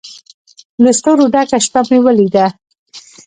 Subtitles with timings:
[0.83, 2.45] له ستورو ډکه شپه مې ولیده